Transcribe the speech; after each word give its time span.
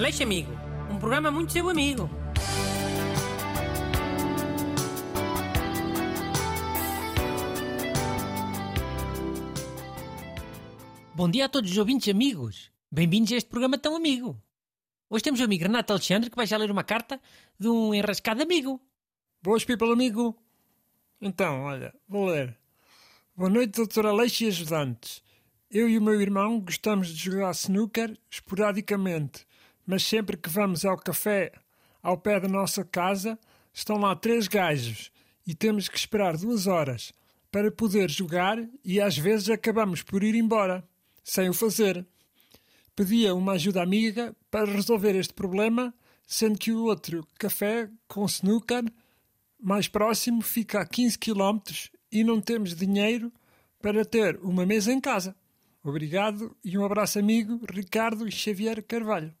Aleixo 0.00 0.22
Amigo, 0.22 0.50
um 0.90 0.98
programa 0.98 1.30
muito 1.30 1.52
seu 1.52 1.68
amigo. 1.68 2.08
Bom 11.14 11.28
dia 11.28 11.44
a 11.44 11.48
todos 11.50 11.70
os 11.70 11.76
ouvintes 11.76 12.08
amigos. 12.08 12.72
Bem-vindos 12.90 13.30
a 13.30 13.36
este 13.36 13.50
programa 13.50 13.76
tão 13.76 13.94
amigo. 13.94 14.42
Hoje 15.10 15.22
temos 15.22 15.38
o 15.38 15.44
amigo 15.44 15.64
Renato 15.64 15.92
Alexandre 15.92 16.30
que 16.30 16.36
vai 16.36 16.46
já 16.46 16.56
ler 16.56 16.70
uma 16.70 16.82
carta 16.82 17.20
de 17.58 17.68
um 17.68 17.92
enrascado 17.92 18.42
amigo. 18.42 18.80
Boas, 19.42 19.66
people, 19.66 19.92
amigo. 19.92 20.34
Então, 21.20 21.64
olha, 21.64 21.94
vou 22.08 22.24
ler. 22.24 22.56
Boa 23.36 23.50
noite, 23.50 23.76
doutor 23.76 24.06
Aleixo 24.06 24.44
e 24.44 24.48
ajudantes. 24.48 25.22
Eu 25.70 25.86
e 25.90 25.98
o 25.98 26.02
meu 26.02 26.18
irmão 26.22 26.58
gostamos 26.58 27.08
de 27.08 27.30
jogar 27.30 27.50
snooker 27.50 28.18
esporadicamente, 28.30 29.46
mas 29.90 30.04
sempre 30.04 30.36
que 30.36 30.48
vamos 30.48 30.84
ao 30.84 30.96
café 30.96 31.50
ao 32.00 32.16
pé 32.16 32.38
da 32.38 32.46
nossa 32.46 32.84
casa, 32.84 33.36
estão 33.74 33.98
lá 33.98 34.14
três 34.14 34.46
gajos 34.46 35.10
e 35.44 35.52
temos 35.52 35.88
que 35.88 35.98
esperar 35.98 36.36
duas 36.36 36.68
horas 36.68 37.12
para 37.50 37.72
poder 37.72 38.08
jogar 38.08 38.56
e 38.84 39.00
às 39.00 39.18
vezes 39.18 39.50
acabamos 39.50 40.00
por 40.00 40.22
ir 40.22 40.36
embora, 40.36 40.88
sem 41.24 41.48
o 41.48 41.52
fazer. 41.52 42.06
Pedia 42.94 43.34
uma 43.34 43.54
ajuda 43.54 43.82
amiga 43.82 44.32
para 44.48 44.70
resolver 44.70 45.16
este 45.16 45.34
problema, 45.34 45.92
sendo 46.24 46.56
que 46.56 46.70
o 46.70 46.84
outro 46.84 47.26
café 47.36 47.90
com 48.06 48.24
snooker 48.26 48.84
mais 49.60 49.88
próximo 49.88 50.40
fica 50.40 50.82
a 50.82 50.86
15 50.86 51.18
km 51.18 51.58
e 52.12 52.22
não 52.22 52.40
temos 52.40 52.76
dinheiro 52.76 53.32
para 53.82 54.04
ter 54.04 54.38
uma 54.40 54.64
mesa 54.64 54.92
em 54.92 55.00
casa. 55.00 55.34
Obrigado 55.82 56.56
e 56.64 56.78
um 56.78 56.84
abraço 56.84 57.18
amigo, 57.18 57.60
Ricardo 57.68 58.30
Xavier 58.30 58.84
Carvalho. 58.84 59.34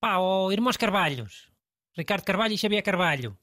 Pá, 0.00 0.18
oh, 0.18 0.52
irmãos 0.52 0.76
Carvalhos. 0.76 1.50
Ricardo 1.96 2.24
Carvalho 2.24 2.54
e 2.54 2.58
Xavier 2.58 2.82
Carvalho. 2.82 3.36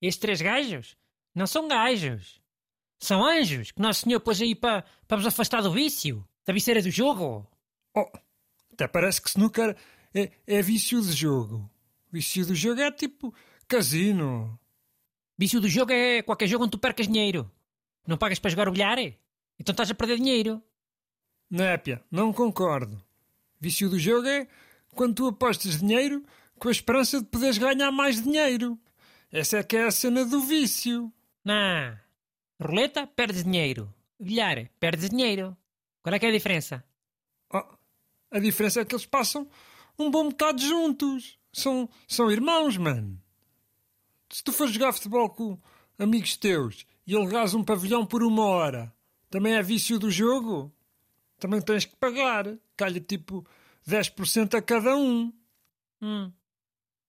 Estes 0.00 0.20
três 0.20 0.40
gajos 0.40 0.96
não 1.34 1.46
são 1.46 1.66
gajos. 1.66 2.40
São 2.98 3.24
anjos 3.24 3.72
que 3.72 3.82
Nosso 3.82 4.02
Senhor 4.02 4.20
pôs 4.20 4.40
aí 4.40 4.54
para 4.54 4.84
pa 5.08 5.16
vos 5.16 5.26
afastar 5.26 5.62
do 5.62 5.72
vício, 5.72 6.26
da 6.46 6.52
viceira 6.52 6.80
do 6.80 6.90
jogo. 6.90 7.46
Oh, 7.92 8.08
até 8.72 8.86
parece 8.86 9.20
que 9.20 9.28
snooker 9.28 9.76
é, 10.14 10.30
é 10.46 10.62
vício 10.62 11.02
de 11.02 11.12
jogo. 11.12 11.68
Vício 12.12 12.46
do 12.46 12.54
jogo 12.54 12.80
é 12.80 12.92
tipo 12.92 13.34
casino. 13.66 14.58
Vício 15.36 15.60
do 15.60 15.68
jogo 15.68 15.92
é 15.92 16.22
qualquer 16.22 16.46
jogo 16.46 16.64
onde 16.64 16.72
tu 16.72 16.78
percas 16.78 17.08
dinheiro. 17.08 17.50
Não 18.06 18.16
pagas 18.16 18.38
para 18.38 18.50
jogar 18.50 18.68
o 18.68 18.72
bilhar? 18.72 18.98
Então 19.58 19.72
estás 19.72 19.90
a 19.90 19.94
perder 19.94 20.18
dinheiro. 20.18 20.62
Népia, 21.50 22.02
não 22.10 22.32
concordo. 22.32 23.02
Vício 23.60 23.90
do 23.90 23.98
jogo 23.98 24.28
é 24.28 24.46
quando 24.94 25.14
tu 25.14 25.26
apostas 25.26 25.78
dinheiro 25.78 26.24
com 26.58 26.68
a 26.68 26.72
esperança 26.72 27.20
de 27.20 27.26
poderes 27.26 27.58
ganhar 27.58 27.90
mais 27.90 28.22
dinheiro. 28.22 28.78
Essa 29.30 29.58
é 29.58 29.62
que 29.62 29.76
é 29.76 29.84
a 29.84 29.90
cena 29.90 30.24
do 30.24 30.40
vício. 30.40 31.12
Não. 31.44 31.98
Roleta, 32.60 33.06
perdes 33.06 33.44
dinheiro. 33.44 33.92
Bilhar, 34.18 34.70
perdes 34.78 35.10
dinheiro. 35.10 35.56
Qual 36.02 36.14
é 36.14 36.18
que 36.18 36.26
é 36.26 36.28
a 36.28 36.32
diferença? 36.32 36.84
Oh, 37.52 37.64
a 38.30 38.38
diferença 38.38 38.80
é 38.80 38.84
que 38.84 38.94
eles 38.94 39.06
passam 39.06 39.48
um 39.98 40.10
bom 40.10 40.28
bocado 40.28 40.60
juntos. 40.60 41.38
São, 41.52 41.88
são 42.06 42.30
irmãos, 42.30 42.76
mano. 42.76 43.20
Se 44.30 44.42
tu 44.42 44.52
fores 44.52 44.72
jogar 44.72 44.92
futebol 44.92 45.28
com 45.30 45.58
amigos 45.98 46.36
teus 46.36 46.86
e 47.06 47.14
alugares 47.14 47.54
um 47.54 47.62
pavilhão 47.62 48.06
por 48.06 48.22
uma 48.22 48.44
hora, 48.44 48.92
também 49.30 49.54
é 49.54 49.62
vício 49.62 49.98
do 49.98 50.10
jogo? 50.10 50.72
Também 51.38 51.60
tens 51.60 51.84
que 51.84 51.96
pagar. 51.96 52.56
Calha 52.76 53.00
tipo 53.00 53.46
10% 53.88 54.54
a 54.54 54.62
cada 54.62 54.96
um. 54.96 55.32
Hum. 56.00 56.32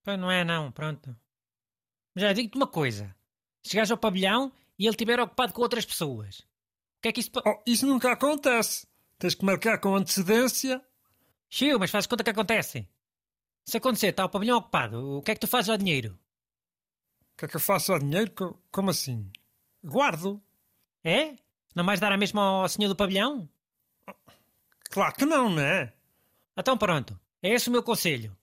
Pois 0.04 0.20
não 0.20 0.30
é 0.32 0.44
não, 0.44 0.72
pronto. 0.72 1.16
Já 2.16 2.32
digo-te 2.34 2.58
uma 2.58 2.68
coisa. 2.68 3.16
Chegares 3.66 3.92
ao 3.92 3.98
pavilhão 3.98 4.52
e 4.78 4.84
ele 4.86 4.92
estiver 4.92 5.20
ocupado 5.20 5.54
com 5.54 5.62
outras 5.62 5.86
pessoas, 5.86 6.40
o 6.40 7.02
que 7.02 7.08
é 7.10 7.12
que 7.12 7.22
isso... 7.22 7.32
Oh, 7.46 7.62
isso 7.66 7.86
nunca 7.86 8.12
acontece. 8.12 8.88
Tens 9.18 9.36
que 9.36 9.46
marcar 9.46 9.80
com 9.80 9.96
antecedência. 9.96 10.84
Chiu, 11.50 11.80
mas 11.80 11.92
faz 11.92 12.06
conta 12.06 12.24
que 12.24 12.30
acontece. 12.30 12.88
Se 13.66 13.78
acontecer, 13.78 14.08
está 14.08 14.26
o 14.26 14.30
pavilhão 14.30 14.58
ocupado, 14.58 15.18
o 15.18 15.22
que 15.22 15.32
é 15.32 15.34
que 15.34 15.40
tu 15.40 15.48
fazes 15.48 15.70
ao 15.70 15.78
dinheiro? 15.78 16.20
O 17.34 17.38
que 17.38 17.46
é 17.46 17.48
que 17.48 17.56
eu 17.56 17.60
faço 17.60 17.94
ao 17.94 18.00
dinheiro? 18.00 18.32
Como 18.72 18.90
assim? 18.90 19.32
Guardo. 19.84 20.42
É? 21.04 21.36
Não 21.74 21.86
vais 21.86 22.00
dar 22.00 22.12
a 22.12 22.18
mesma 22.18 22.62
ao 22.62 22.70
senhor 22.70 22.90
do 22.90 22.96
pavilhão? 22.96 23.50
Claro 24.90 25.16
que 25.16 25.26
não, 25.26 25.50
não 25.50 25.62
é? 25.62 25.94
Então 26.58 26.78
pronto. 26.78 27.20
É 27.42 27.50
esse 27.50 27.70
o 27.70 27.72
meu 27.72 27.84
conselho. 27.84 28.36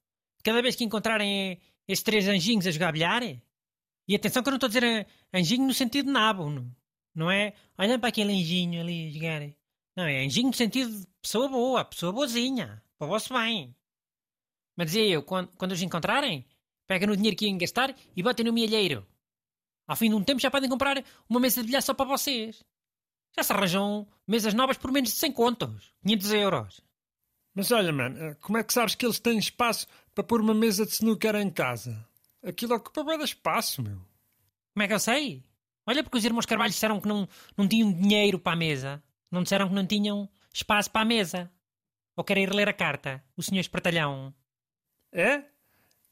Cada 0.44 0.60
vez 0.60 0.76
que 0.76 0.84
encontrarem 0.84 1.60
esses 1.88 2.02
três 2.02 2.28
anjinhos 2.28 2.66
a 2.66 2.70
jogar 2.70 2.92
bilhar, 2.92 3.22
e 4.08 4.14
atenção 4.14 4.42
que 4.42 4.48
eu 4.48 4.52
não 4.52 4.56
estou 4.56 4.66
a 4.66 4.70
dizer 4.70 5.06
anjinho 5.32 5.66
no 5.66 5.74
sentido 5.74 6.06
de 6.06 6.12
nabo, 6.12 6.50
não, 6.50 6.70
não 7.14 7.30
é? 7.30 7.54
Olha 7.78 7.98
para 7.98 8.08
aquele 8.08 8.32
anjinho 8.32 8.80
ali 8.80 9.08
a 9.08 9.10
jogar. 9.10 9.54
Não, 9.96 10.04
é 10.04 10.24
anjinho 10.24 10.48
no 10.48 10.54
sentido 10.54 10.90
de 10.90 11.06
pessoa 11.20 11.48
boa, 11.48 11.84
pessoa 11.84 12.12
boazinha, 12.12 12.82
para 12.98 13.06
o 13.06 13.10
vosso 13.10 13.32
bem. 13.34 13.74
Mas 14.76 14.86
dizia 14.88 15.06
eu, 15.06 15.22
quando, 15.22 15.48
quando 15.56 15.72
os 15.72 15.82
encontrarem, 15.82 16.44
pegam 16.86 17.08
no 17.08 17.16
dinheiro 17.16 17.36
que 17.36 17.46
iam 17.46 17.58
gastar 17.58 17.94
e 18.16 18.22
botem 18.22 18.44
no 18.44 18.52
milheiro. 18.52 19.06
Ao 19.86 19.96
fim 19.96 20.08
de 20.08 20.14
um 20.14 20.24
tempo 20.24 20.40
já 20.40 20.50
podem 20.50 20.70
comprar 20.70 21.04
uma 21.28 21.40
mesa 21.40 21.60
de 21.60 21.66
bilhar 21.66 21.82
só 21.82 21.92
para 21.92 22.06
vocês. 22.06 22.64
Já 23.36 23.42
se 23.42 23.52
arranjam 23.52 24.06
mesas 24.26 24.54
novas 24.54 24.76
por 24.76 24.90
menos 24.90 25.10
de 25.10 25.16
100 25.16 25.32
contos, 25.32 25.94
500 26.02 26.32
euros. 26.32 26.80
Mas 27.54 27.70
olha, 27.70 27.92
mano, 27.92 28.36
como 28.40 28.58
é 28.58 28.64
que 28.64 28.72
sabes 28.72 28.94
que 28.94 29.04
eles 29.04 29.20
têm 29.20 29.38
espaço 29.38 29.86
para 30.14 30.24
pôr 30.24 30.40
uma 30.40 30.54
mesa 30.54 30.86
de 30.86 30.92
snooker 30.92 31.34
em 31.36 31.50
casa? 31.50 32.06
Aquilo 32.42 32.74
ocupa 32.74 33.04
bem 33.04 33.22
espaço, 33.22 33.82
meu. 33.82 33.98
Como 34.72 34.82
é 34.82 34.88
que 34.88 34.94
eu 34.94 34.98
sei? 34.98 35.44
Olha, 35.86 36.02
porque 36.02 36.18
os 36.18 36.24
irmãos 36.24 36.46
Carvalho 36.46 36.70
disseram 36.70 37.00
que 37.00 37.08
não, 37.08 37.28
não 37.56 37.68
tinham 37.68 37.92
dinheiro 37.92 38.38
para 38.38 38.52
a 38.52 38.56
mesa. 38.56 39.02
Não 39.30 39.42
disseram 39.42 39.68
que 39.68 39.74
não 39.74 39.86
tinham 39.86 40.28
espaço 40.52 40.90
para 40.90 41.02
a 41.02 41.04
mesa. 41.04 41.50
Ou 42.16 42.24
querem 42.24 42.44
ir 42.44 42.54
ler 42.54 42.68
a 42.68 42.72
carta? 42.72 43.22
O 43.36 43.42
senhor 43.42 43.60
Espertalhão. 43.60 44.34
É? 45.12 45.44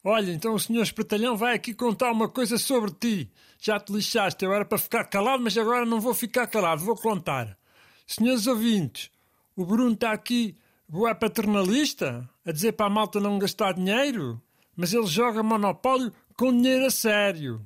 Olha, 0.02 0.32
então 0.32 0.54
o 0.54 0.58
senhor 0.58 0.82
Espertalhão 0.82 1.36
vai 1.36 1.54
aqui 1.54 1.74
contar 1.74 2.10
uma 2.10 2.28
coisa 2.28 2.58
sobre 2.58 2.90
ti. 2.92 3.30
Já 3.58 3.78
te 3.78 3.92
lixaste, 3.92 4.44
eu 4.44 4.52
era 4.52 4.64
para 4.64 4.78
ficar 4.78 5.04
calado, 5.04 5.42
mas 5.42 5.56
agora 5.56 5.84
não 5.84 6.00
vou 6.00 6.14
ficar 6.14 6.46
calado, 6.46 6.84
vou 6.84 6.96
contar. 6.96 7.58
Senhores 8.06 8.46
ouvintes, 8.46 9.10
o 9.54 9.64
Bruno 9.64 9.92
está 9.92 10.12
aqui, 10.12 10.56
boé 10.90 11.14
paternalista, 11.14 12.28
a 12.44 12.50
dizer 12.50 12.72
para 12.72 12.86
a 12.86 12.90
malta 12.90 13.20
não 13.20 13.38
gastar 13.38 13.74
dinheiro, 13.74 14.42
mas 14.74 14.92
ele 14.92 15.06
joga 15.06 15.42
Monopólio 15.42 16.12
com 16.36 16.50
dinheiro 16.50 16.86
a 16.86 16.90
sério. 16.90 17.64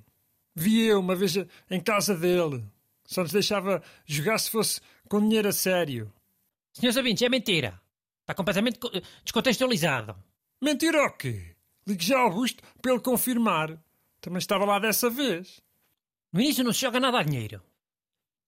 Vi 0.55 0.83
eu 0.87 1.01
uma 1.01 1.17
vez 1.17 1.35
em 1.71 1.81
casa 1.81 2.15
dele. 2.15 2.62
Só 3.07 3.23
nos 3.23 3.33
deixava 3.33 3.83
jogar 4.05 4.39
se 4.39 4.51
fosse 4.51 4.81
com 5.09 5.21
dinheiro 5.21 5.49
a 5.49 5.53
sério. 5.53 6.12
Senhores 6.75 6.97
ouvintes, 6.97 7.23
é 7.23 7.29
mentira. 7.29 7.81
Está 8.21 8.35
completamente 8.35 8.79
descontextualizado. 9.23 10.15
Mentira 10.61 11.05
o 11.05 11.12
quê? 11.12 11.56
Ligue 11.87 12.05
já 12.05 12.19
ao 12.19 12.27
Augusto 12.27 12.62
para 12.81 12.93
ele 12.93 13.01
confirmar. 13.01 13.79
Também 14.21 14.39
estava 14.39 14.65
lá 14.65 14.79
dessa 14.79 15.09
vez. 15.09 15.61
No 16.33 16.41
início 16.41 16.65
não 16.65 16.73
se 16.73 16.81
joga 16.81 17.01
nada 17.01 17.19
a 17.19 17.23
dinheiro. 17.23 17.62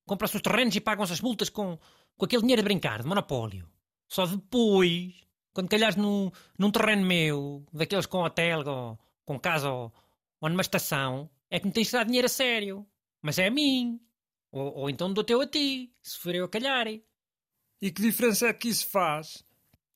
Compra-se 0.06 0.37
os 0.37 0.43
terrenos 0.43 0.76
e 0.76 0.81
pagam-se 0.81 1.12
as 1.14 1.20
multas 1.20 1.48
com, 1.48 1.78
com 2.16 2.25
aquele 2.25 2.43
dinheiro 2.43 2.62
de 2.62 2.69
brincar, 2.69 3.03
de 3.03 3.08
monopólio. 3.08 3.69
Só 4.09 4.27
depois, 4.27 5.15
quando 5.53 5.69
calhares 5.69 5.97
num, 5.97 6.31
num 6.59 6.71
terreno 6.71 7.05
meu, 7.05 7.67
daqueles 7.72 8.06
com 8.06 8.22
hotel, 8.22 8.62
ou 8.67 8.99
com 9.25 9.39
casa 9.39 9.71
ou, 9.71 9.93
ou 10.41 10.49
numa 10.49 10.62
estação, 10.62 11.28
é 11.50 11.59
que 11.59 11.67
me 11.67 11.72
tens 11.72 11.87
de 11.87 11.93
dar 11.93 12.05
dinheiro 12.05 12.27
a 12.27 12.28
sério. 12.28 12.87
Mas 13.22 13.39
é 13.39 13.47
a 13.47 13.50
mim. 13.50 14.00
Ou, 14.53 14.75
ou 14.75 14.91
então 14.91 15.12
dou-te 15.12 15.33
eu 15.33 15.41
a 15.41 15.47
ti, 15.47 15.93
se 16.03 16.19
for 16.19 16.34
eu 16.34 16.44
a 16.44 16.49
calhar. 16.49 16.87
E 16.89 17.91
que 17.91 18.03
diferença 18.03 18.49
é 18.49 18.53
que 18.53 18.69
isso 18.69 18.89
faz? 18.89 19.44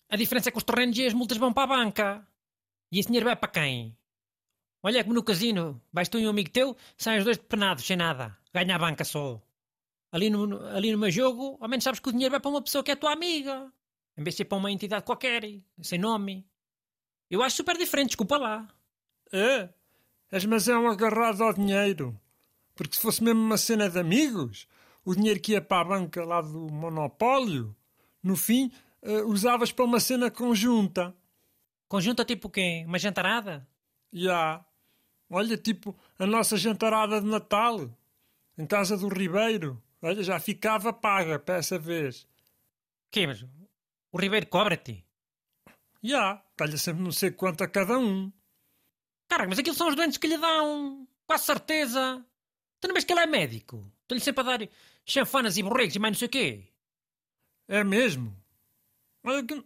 A 0.09 0.17
diferença 0.17 0.49
é 0.49 0.53
que 0.53 0.59
os 0.59 0.65
terrenos 0.65 0.99
e 0.99 1.07
as 1.07 1.15
multas 1.15 1.39
vão 1.39 1.53
para 1.53 1.63
a 1.65 1.77
banca. 1.79 2.29
E 2.91 2.99
esse 2.99 3.07
dinheiro 3.09 3.27
vai 3.27 3.37
para 3.37 3.51
quem? 3.51 3.97
Olha 4.83 5.05
como 5.05 5.15
no 5.15 5.23
casino, 5.23 5.81
vais 5.93 6.09
tu 6.09 6.19
e 6.19 6.27
um 6.27 6.31
amigo 6.31 6.51
teu, 6.51 6.77
saem 6.97 7.19
os 7.19 7.25
dois 7.25 7.37
penados, 7.37 7.85
sem 7.85 7.97
nada. 7.97 8.37
Ganha 8.53 8.75
a 8.75 8.79
banca 8.79 9.05
só. 9.05 9.41
Ali 10.11 10.31
no, 10.31 10.67
ali 10.69 10.91
no 10.91 10.99
meu 10.99 11.11
jogo, 11.11 11.57
ao 11.61 11.69
menos 11.69 11.85
sabes 11.85 12.01
que 12.01 12.09
o 12.09 12.13
dinheiro 12.13 12.33
vai 12.33 12.41
para 12.41 12.51
uma 12.51 12.63
pessoa 12.63 12.83
que 12.83 12.91
é 12.91 12.97
tua 12.97 13.13
amiga. 13.13 13.73
Em 14.21 14.23
vez 14.23 14.35
de 14.35 14.37
ser 14.37 14.45
para 14.45 14.59
uma 14.59 14.71
entidade 14.71 15.03
qualquer, 15.03 15.43
sem 15.81 15.99
nome. 15.99 16.47
Eu 17.31 17.43
acho 17.43 17.57
super 17.57 17.79
diferente, 17.79 18.09
desculpa 18.09 18.37
lá. 18.37 18.69
É? 19.33 19.71
És 20.31 20.45
mas 20.45 20.69
é 20.69 20.77
um 20.77 20.91
agarrado 20.91 21.43
ao 21.43 21.55
dinheiro. 21.55 22.15
Porque 22.75 22.97
se 22.97 23.01
fosse 23.01 23.25
mesmo 23.25 23.41
uma 23.41 23.57
cena 23.57 23.89
de 23.89 23.99
amigos, 23.99 24.69
o 25.07 25.15
dinheiro 25.15 25.41
que 25.41 25.53
ia 25.53 25.63
para 25.63 25.81
a 25.81 25.85
banca 25.85 26.23
lá 26.23 26.43
do 26.43 26.71
monopólio, 26.71 27.75
no 28.23 28.37
fim, 28.37 28.71
uh, 29.01 29.27
usavas 29.27 29.73
para 29.73 29.87
uma 29.87 29.99
cena 29.99 30.31
conjunta. 30.31 31.17
Conjunta 31.89 32.23
tipo 32.23 32.51
quê? 32.51 32.85
Uma 32.87 32.99
jantarada? 32.99 33.67
Já. 34.13 34.21
Yeah. 34.21 34.67
Olha, 35.31 35.57
tipo 35.57 35.97
a 36.19 36.27
nossa 36.27 36.59
jantarada 36.59 37.23
de 37.23 37.27
Natal, 37.27 37.89
em 38.59 38.67
casa 38.67 38.99
do 38.99 39.09
Ribeiro. 39.09 39.83
Olha, 40.03 40.23
já 40.23 40.39
ficava 40.39 40.93
paga 40.93 41.39
para 41.39 41.57
essa 41.57 41.79
vez. 41.79 42.29
Que, 43.11 43.27
mas 43.27 43.43
o 44.13 44.19
Ribeiro 44.19 44.47
cobra-te? 44.47 45.05
Já, 46.03 46.43
calha 46.57 46.77
sempre 46.77 47.03
não 47.03 47.13
sei 47.13 47.31
quanto 47.31 47.63
a 47.63 47.69
cada 47.69 47.99
um. 47.99 48.33
Cara, 49.29 49.47
mas 49.49 49.59
aquilo 49.59 49.77
são 49.77 49.89
os 49.89 49.95
doentes 49.95 50.19
que 50.19 50.27
lhe 50.27 50.39
dão. 50.39 51.07
Com 51.27 51.33
a 51.33 51.39
certeza. 51.39 52.25
Tu 52.81 52.89
não 52.89 52.95
vês 52.95 53.05
que 53.05 53.13
ele 53.13 53.21
é 53.21 53.27
médico? 53.27 53.91
Estou-lhe 54.03 54.21
sempre 54.21 54.41
a 54.41 54.57
dar 54.57 54.69
chanfanas 55.05 55.57
e 55.57 55.63
borregos 55.63 55.95
e 55.95 55.99
mais 55.99 56.15
não 56.15 56.19
sei 56.19 56.27
o 56.27 56.31
quê. 56.31 56.69
É 57.69 57.85
mesmo? 57.85 58.37
Que 59.47 59.65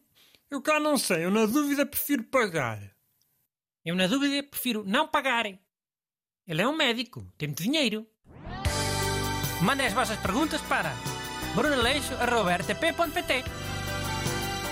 eu 0.51 0.61
cá 0.61 0.79
não 0.79 0.99
sei, 0.99 1.25
eu 1.25 1.31
na 1.31 1.47
dúvida 1.47 1.87
prefiro 1.87 2.25
pagar. 2.25 2.95
Eu, 3.85 3.95
na 3.95 4.07
dúvida, 4.07 4.43
prefiro 4.43 4.85
não 4.85 5.09
pagar. 5.09 5.47
Ele 5.47 6.63
é 6.63 6.67
um 6.67 6.77
médico, 6.77 7.27
tem 7.39 7.49
muito 7.49 7.63
dinheiro. 7.63 8.07
Mandem 9.63 9.87
as 9.87 9.93
vossas 9.93 10.19
perguntas 10.19 10.61
para 10.63 10.93
brunaleixo.rtp.pt 11.55 13.45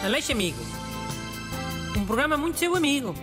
Aleixo 0.03 0.33
Amigo. 0.33 0.59
Um 1.97 2.05
programa 2.05 2.37
muito 2.37 2.59
seu 2.59 2.75
amigo. 2.75 3.15